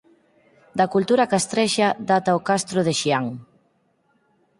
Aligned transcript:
Da 0.77 0.85
cultura 0.93 1.29
castrexa 1.33 1.87
data 2.11 2.37
o 2.39 2.43
castro 2.49 2.79
de 2.87 2.93
Xián. 3.01 3.25